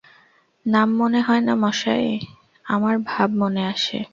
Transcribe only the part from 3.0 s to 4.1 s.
ভাব মনে আসে।